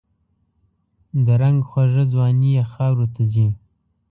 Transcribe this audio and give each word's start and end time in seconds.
د 1.25 1.27
رنګ 1.41 1.59
خوږه 1.69 2.03
ځواني 2.11 2.49
یې 2.57 2.63
خاوروته 2.73 3.21
ځي 3.33 3.47